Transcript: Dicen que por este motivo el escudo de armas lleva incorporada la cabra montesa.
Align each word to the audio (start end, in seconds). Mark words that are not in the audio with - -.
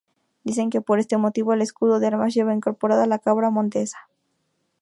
Dicen 0.43 0.71
que 0.71 0.81
por 0.81 0.97
este 0.97 1.17
motivo 1.17 1.53
el 1.53 1.61
escudo 1.61 1.99
de 1.99 2.07
armas 2.07 2.33
lleva 2.33 2.55
incorporada 2.55 3.05
la 3.05 3.19
cabra 3.19 3.51
montesa. 3.51 4.09